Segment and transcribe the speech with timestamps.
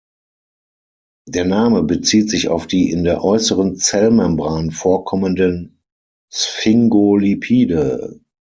[1.27, 5.79] Der Name bezieht sich auf die in der äußeren Zellmembran vorkommenden
[6.33, 8.19] Sphingolipide.